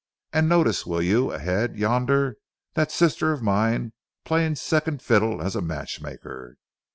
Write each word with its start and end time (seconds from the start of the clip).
And 0.33 0.49
notice, 0.49 0.83
will 0.83 1.03
you, 1.03 1.31
ahead 1.31 1.77
yonder, 1.77 2.37
that 2.73 2.91
sister 2.91 3.33
of 3.33 3.43
mine 3.43 3.93
playing 4.25 4.55
second 4.55 4.99
fiddle 5.03 5.43
as 5.43 5.55
a 5.55 5.61
matchmaker. 5.61 6.57